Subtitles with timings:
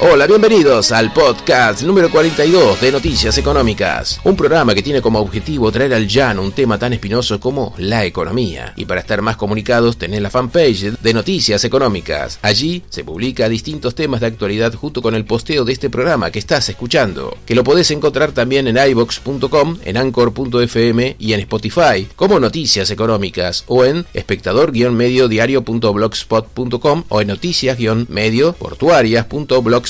[0.00, 5.72] Hola, bienvenidos al podcast número 42 de Noticias Económicas, un programa que tiene como objetivo
[5.72, 8.74] traer al llano un tema tan espinoso como la economía.
[8.76, 12.38] Y para estar más comunicados, tenés la fanpage de Noticias Económicas.
[12.42, 16.38] Allí se publica distintos temas de actualidad junto con el posteo de este programa que
[16.38, 22.38] estás escuchando, que lo podés encontrar también en ibox.com, en anchor.fm y en Spotify, como
[22.38, 29.87] Noticias Económicas, o en espectador-medio-diario.blogspot.com o en noticias-medio-portuarias.blogspot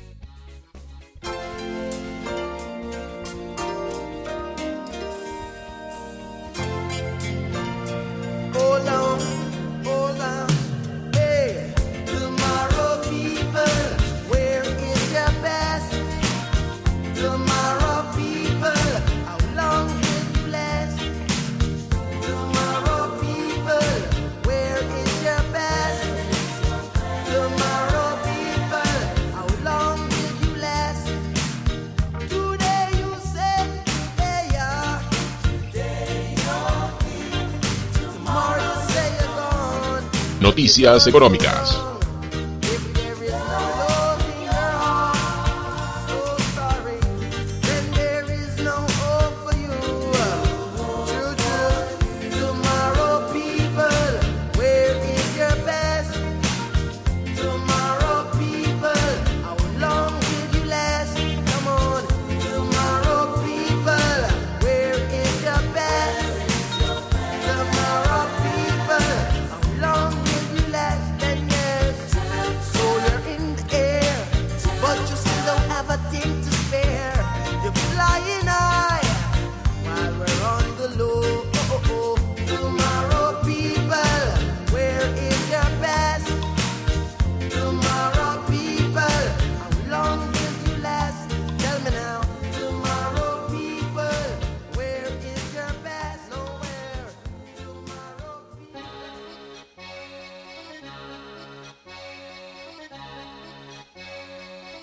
[40.41, 41.90] Noticias Económicas.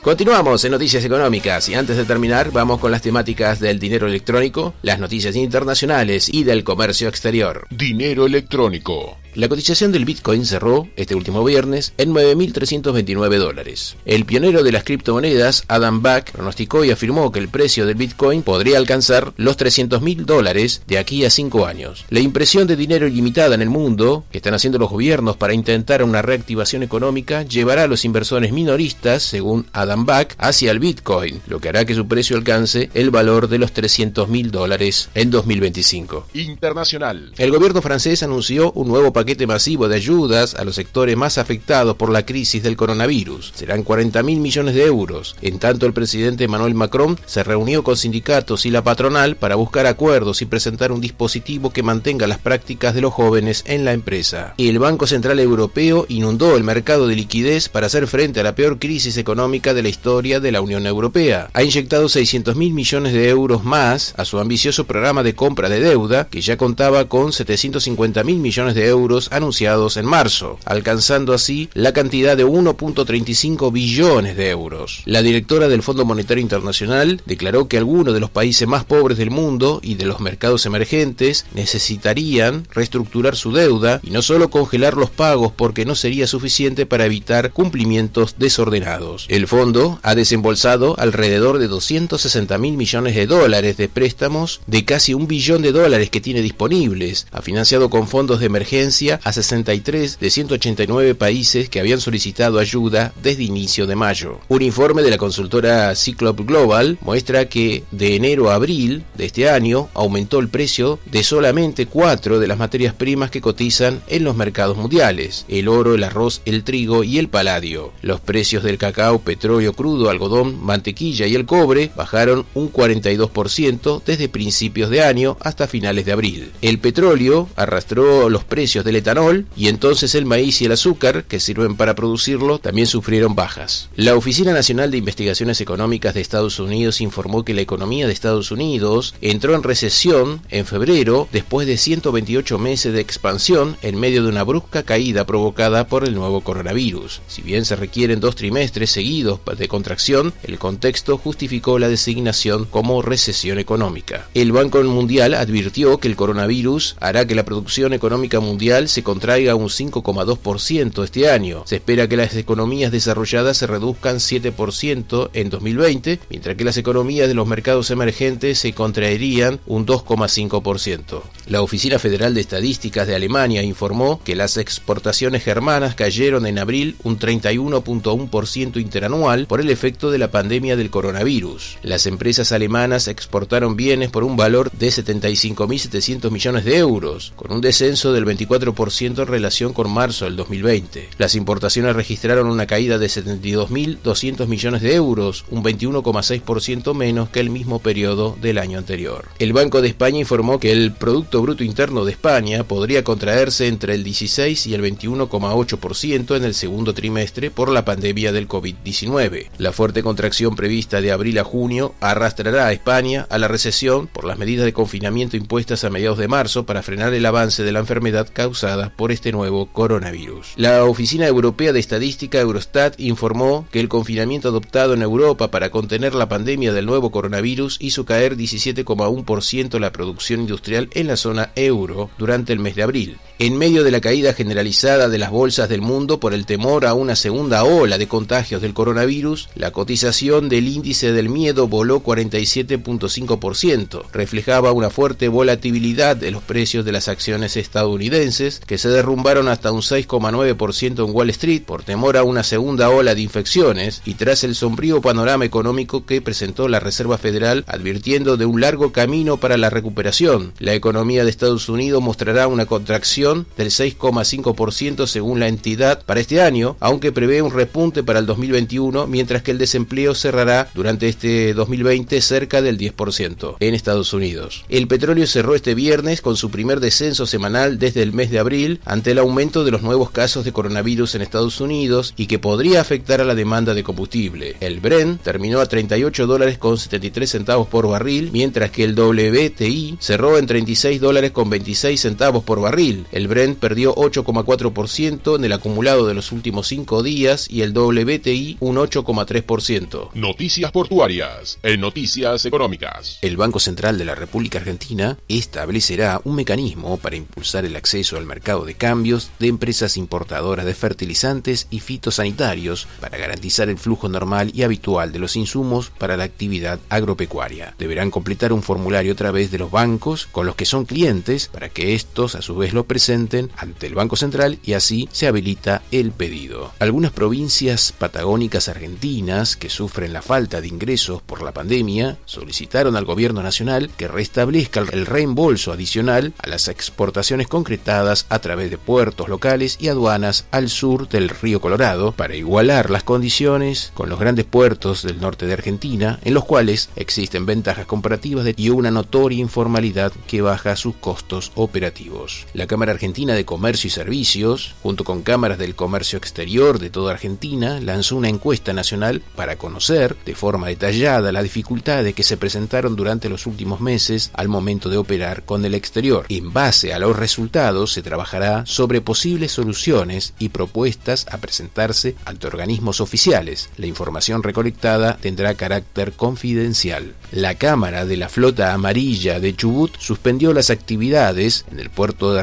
[0.08, 4.74] Continuamos en Noticias Económicas y antes de terminar vamos con las temáticas del dinero electrónico,
[4.82, 7.68] las noticias internacionales y del comercio exterior.
[7.72, 9.18] Dinero electrónico.
[9.38, 13.96] La cotización del Bitcoin cerró este último viernes en 9.329 dólares.
[14.04, 18.42] El pionero de las criptomonedas, Adam Back, pronosticó y afirmó que el precio del Bitcoin
[18.42, 22.04] podría alcanzar los 300.000 dólares de aquí a 5 años.
[22.10, 26.02] La impresión de dinero ilimitada en el mundo, que están haciendo los gobiernos para intentar
[26.02, 31.60] una reactivación económica, llevará a los inversores minoristas, según Adam Back, hacia el Bitcoin, lo
[31.60, 36.30] que hará que su precio alcance el valor de los 300.000 dólares en 2025.
[36.34, 37.34] Internacional.
[37.38, 41.38] El gobierno francés anunció un nuevo paquete paquete masivo de ayudas a los sectores más
[41.38, 43.52] afectados por la crisis del coronavirus.
[43.54, 45.36] Serán 40 mil millones de euros.
[45.42, 49.86] En tanto, el presidente Emmanuel Macron se reunió con sindicatos y la patronal para buscar
[49.86, 54.54] acuerdos y presentar un dispositivo que mantenga las prácticas de los jóvenes en la empresa.
[54.58, 58.80] El Banco Central Europeo inundó el mercado de liquidez para hacer frente a la peor
[58.80, 61.50] crisis económica de la historia de la Unión Europea.
[61.52, 65.82] Ha inyectado 600 mil millones de euros más a su ambicioso programa de compra de
[65.82, 71.70] deuda, que ya contaba con 750 mil millones de euros anunciados en marzo, alcanzando así
[71.74, 75.02] la cantidad de 1.35 billones de euros.
[75.06, 79.32] La directora del Fondo Monetario Internacional declaró que algunos de los países más pobres del
[79.32, 85.10] mundo y de los mercados emergentes necesitarían reestructurar su deuda y no solo congelar los
[85.10, 89.26] pagos porque no sería suficiente para evitar cumplimientos desordenados.
[89.30, 95.14] El fondo ha desembolsado alrededor de 260 mil millones de dólares de préstamos de casi
[95.14, 100.20] un billón de dólares que tiene disponibles, ha financiado con fondos de emergencia a 63
[100.20, 104.40] de 189 países que habían solicitado ayuda desde inicio de mayo.
[104.48, 109.50] Un informe de la consultora Cyclop Global muestra que de enero a abril de este
[109.50, 114.36] año aumentó el precio de solamente cuatro de las materias primas que cotizan en los
[114.36, 117.94] mercados mundiales, el oro, el arroz, el trigo y el paladio.
[118.02, 124.30] Los precios del cacao, petróleo crudo, algodón, mantequilla y el cobre bajaron un 42% desde
[124.30, 126.52] principios de año hasta finales de abril.
[126.62, 131.40] El petróleo arrastró los precios del etanol y entonces el maíz y el azúcar que
[131.40, 133.90] sirven para producirlo también sufrieron bajas.
[133.96, 138.50] La Oficina Nacional de Investigaciones Económicas de Estados Unidos informó que la economía de Estados
[138.50, 144.30] Unidos entró en recesión en febrero después de 128 meses de expansión en medio de
[144.30, 147.22] una brusca caída provocada por el nuevo coronavirus.
[147.28, 153.02] Si bien se requieren dos trimestres seguidos de contracción, el contexto justificó la designación como
[153.02, 154.28] recesión económica.
[154.34, 159.56] El Banco Mundial advirtió que el coronavirus hará que la producción económica mundial se contraiga
[159.56, 161.64] un 5,2% este año.
[161.66, 167.28] Se espera que las economías desarrolladas se reduzcan 7% en 2020, mientras que las economías
[167.28, 171.22] de los mercados emergentes se contraerían un 2,5%.
[171.48, 176.98] La Oficina Federal de Estadísticas de Alemania informó que las exportaciones germanas cayeron en abril
[177.04, 181.78] un 31,1% interanual por el efecto de la pandemia del coronavirus.
[181.84, 187.62] Las empresas alemanas exportaron bienes por un valor de 75.700 millones de euros, con un
[187.62, 191.10] descenso del 24 4% en relación con marzo del 2020.
[191.18, 197.50] Las importaciones registraron una caída de 72.200 millones de euros, un 21,6% menos que el
[197.50, 199.26] mismo periodo del año anterior.
[199.40, 203.94] El Banco de España informó que el Producto Bruto Interno de España podría contraerse entre
[203.94, 209.50] el 16 y el 21,8% en el segundo trimestre por la pandemia del COVID-19.
[209.58, 214.26] La fuerte contracción prevista de abril a junio arrastrará a España a la recesión por
[214.26, 217.80] las medidas de confinamiento impuestas a mediados de marzo para frenar el avance de la
[217.80, 218.57] enfermedad causada
[218.96, 220.54] por este nuevo coronavirus.
[220.56, 226.16] La Oficina Europea de Estadística Eurostat informó que el confinamiento adoptado en Europa para contener
[226.16, 232.10] la pandemia del nuevo coronavirus hizo caer 17,1% la producción industrial en la zona euro
[232.18, 233.18] durante el mes de abril.
[233.40, 236.96] En medio de la caída generalizada de las bolsas del mundo por el temor a
[236.96, 244.06] una segunda ola de contagios del coronavirus, la cotización del índice del miedo voló 47.5%.
[244.12, 249.72] Reflejaba una fuerte volatilidad de los precios de las acciones estadounidenses, que se derrumbaron hasta
[249.72, 254.44] un 6,9% en Wall Street por temor a una segunda ola de infecciones y tras
[254.46, 259.58] el sombrío panorama económico que presentó la Reserva Federal advirtiendo de un largo camino para
[259.58, 260.54] la recuperación.
[260.58, 266.42] La economía de Estados Unidos mostrará una contracción del 6,5% según la entidad para este
[266.42, 271.54] año, aunque prevé un repunte para el 2021, mientras que el desempleo cerrará durante este
[271.54, 274.66] 2020 cerca del 10% en Estados Unidos.
[274.70, 278.80] El petróleo cerró este viernes con su primer descenso semanal desde el mes de abril
[278.86, 282.82] ante el aumento de los nuevos casos de coronavirus en Estados Unidos y que podría
[282.82, 284.56] afectar a la demanda de combustible.
[284.60, 289.98] El Brent terminó a 38 dólares con 73 centavos por barril, mientras que el WTI
[290.00, 293.06] cerró en 36 dólares con 26 centavos por barril.
[293.18, 298.58] El Brent perdió 8,4% en el acumulado de los últimos cinco días y el WTI
[298.60, 300.12] un 8,3%.
[300.14, 303.18] Noticias portuarias en Noticias Económicas.
[303.24, 308.28] El Banco Central de la República Argentina establecerá un mecanismo para impulsar el acceso al
[308.28, 314.52] mercado de cambios de empresas importadoras de fertilizantes y fitosanitarios para garantizar el flujo normal
[314.54, 317.74] y habitual de los insumos para la actividad agropecuaria.
[317.80, 321.70] Deberán completar un formulario a través de los bancos con los que son clientes para
[321.70, 325.82] que estos a su vez lo presenten ante el Banco Central y así se habilita
[325.92, 326.72] el pedido.
[326.80, 333.06] Algunas provincias patagónicas argentinas que sufren la falta de ingresos por la pandemia solicitaron al
[333.06, 339.30] gobierno nacional que restablezca el reembolso adicional a las exportaciones concretadas a través de puertos
[339.30, 344.46] locales y aduanas al sur del río Colorado para igualar las condiciones con los grandes
[344.46, 350.12] puertos del norte de Argentina en los cuales existen ventajas comparativas y una notoria informalidad
[350.28, 352.46] que baja sus costos operativos.
[352.54, 357.14] La Cámara Argentina de Comercio y Servicios, junto con cámaras del comercio exterior de toda
[357.14, 362.96] Argentina, lanzó una encuesta nacional para conocer de forma detallada las dificultades que se presentaron
[362.96, 366.26] durante los últimos meses al momento de operar con el exterior.
[366.30, 372.48] En base a los resultados se trabajará sobre posibles soluciones y propuestas a presentarse ante
[372.48, 373.70] organismos oficiales.
[373.78, 377.14] La información recolectada tendrá carácter confidencial.
[377.32, 382.42] La Cámara de la Flota Amarilla de Chubut suspendió las actividades en el puerto de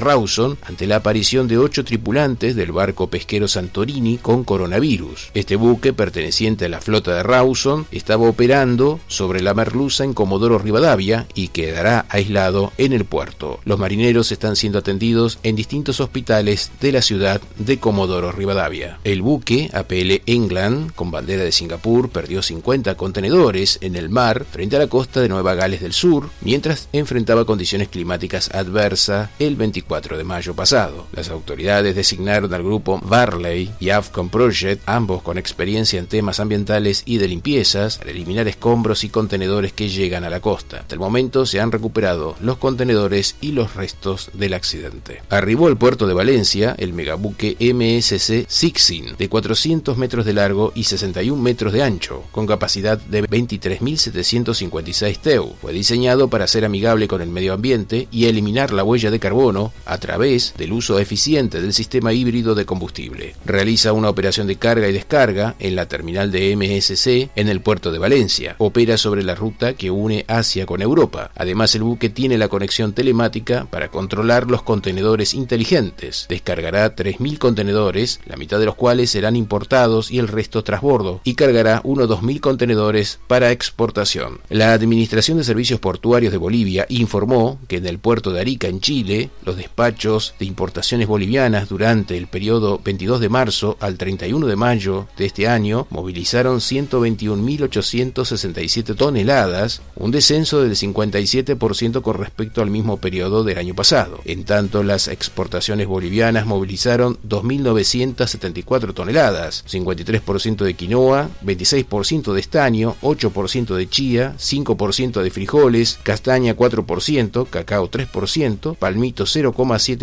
[0.63, 5.31] Ante la aparición de ocho tripulantes del barco pesquero Santorini con coronavirus.
[5.35, 10.59] Este buque, perteneciente a la flota de Rawson, estaba operando sobre la merluza en Comodoro
[10.59, 13.61] Rivadavia y quedará aislado en el puerto.
[13.65, 18.99] Los marineros están siendo atendidos en distintos hospitales de la ciudad de Comodoro Rivadavia.
[19.05, 24.77] El buque, APL England, con bandera de Singapur, perdió 50 contenedores en el mar frente
[24.77, 30.19] a la costa de Nueva Gales del Sur, mientras enfrentaba condiciones climáticas adversas el 24
[30.19, 31.07] de mayo mayo pasado.
[31.13, 37.05] Las autoridades designaron al grupo Barley y Afcon Project, ambos con experiencia en temas ambientales
[37.07, 40.81] y de limpiezas, para eliminar escombros y contenedores que llegan a la costa.
[40.81, 45.23] Hasta el momento se han recuperado los contenedores y los restos del accidente.
[45.31, 50.83] Arribó al puerto de Valencia el megabuque MSC Sixin, de 400 metros de largo y
[50.83, 55.55] 61 metros de ancho, con capacidad de 23.756 TEU.
[55.61, 59.73] Fue diseñado para ser amigable con el medio ambiente y eliminar la huella de carbono
[59.87, 63.35] a través del uso eficiente del sistema híbrido de combustible.
[63.45, 67.93] Realiza una operación de carga y descarga en la terminal de MSC en el puerto
[67.93, 68.57] de Valencia.
[68.57, 71.31] Opera sobre la ruta que une Asia con Europa.
[71.37, 76.25] Además, el buque tiene la conexión telemática para controlar los contenedores inteligentes.
[76.31, 81.35] Descargará 3.000 contenedores, la mitad de los cuales serán importados y el resto trasbordo, y
[81.35, 84.41] cargará unos 2.000 contenedores para exportación.
[84.49, 88.81] La Administración de Servicios Portuarios de Bolivia informó que en el puerto de Arica, en
[88.81, 94.55] Chile, los despachos de importaciones bolivianas durante el periodo 22 de marzo al 31 de
[94.55, 102.99] mayo de este año movilizaron 121.867 toneladas, un descenso del 57% con respecto al mismo
[102.99, 104.21] periodo del año pasado.
[104.27, 113.75] En tanto, las exportaciones bolivianas movilizaron 2.974 toneladas, 53% de quinoa, 26% de estaño, 8%
[113.75, 119.94] de chía, 5% de frijoles, castaña 4%, cacao 3%, palmito 0,7%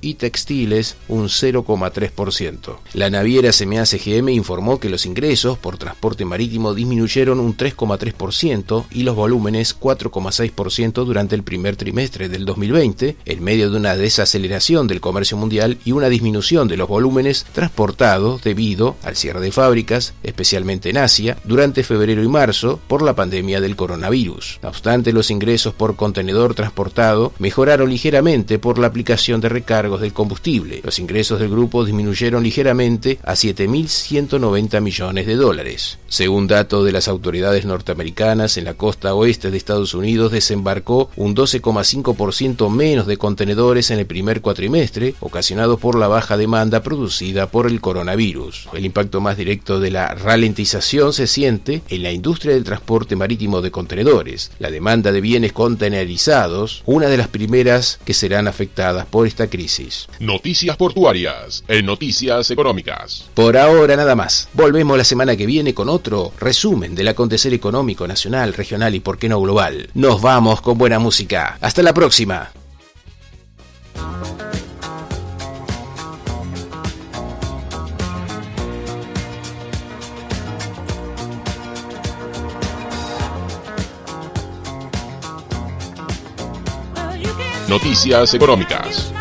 [0.00, 2.76] y textiles un 0,3%.
[2.94, 9.02] La naviera CMA CGM informó que los ingresos por transporte marítimo disminuyeron un 3,3% y
[9.02, 15.00] los volúmenes 4,6% durante el primer trimestre del 2020, en medio de una desaceleración del
[15.00, 20.90] comercio mundial y una disminución de los volúmenes transportados debido al cierre de fábricas, especialmente
[20.90, 24.60] en Asia, durante febrero y marzo por la pandemia del coronavirus.
[24.62, 30.12] No obstante, los ingresos por contenedor transportado mejoraron ligeramente por la aplicación de recargos del
[30.12, 30.82] combustible.
[30.84, 35.98] Los ingresos del grupo disminuyeron ligeramente a 7.190 millones de dólares.
[36.06, 41.34] Según datos de las autoridades norteamericanas, en la costa oeste de Estados Unidos desembarcó un
[41.34, 47.66] 12,5% menos de contenedores en el primer cuatrimestre, ocasionado por la baja demanda producida por
[47.66, 48.68] el coronavirus.
[48.72, 53.60] El impacto más directo de la ralentización se siente en la industria del transporte marítimo
[53.60, 54.52] de contenedores.
[54.60, 58.46] La demanda de bienes contenerizados, una de las primeras que serán
[59.00, 60.06] afectadas por esta crisis.
[60.18, 63.28] Noticias portuarias en Noticias Económicas.
[63.34, 64.48] Por ahora nada más.
[64.54, 69.18] Volvemos la semana que viene con otro resumen del acontecer económico nacional, regional y por
[69.18, 69.90] qué no global.
[69.94, 71.58] Nos vamos con buena música.
[71.60, 72.50] Hasta la próxima.
[87.70, 89.12] Noticias Económicas.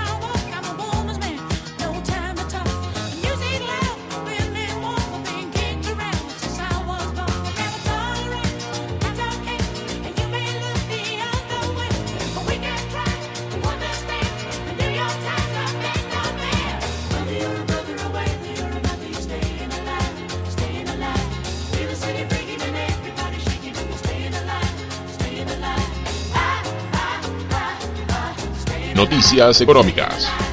[29.00, 30.49] Noticias Económicas.